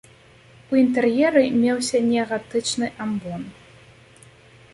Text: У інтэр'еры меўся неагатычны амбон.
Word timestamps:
У 0.71 0.79
інтэр'еры 0.83 1.43
меўся 1.63 1.97
неагатычны 2.09 2.87
амбон. 3.07 3.47